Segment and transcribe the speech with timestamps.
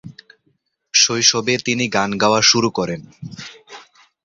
[0.93, 3.01] শৈশবে তিনি গান গাওয়া শুরু করেন।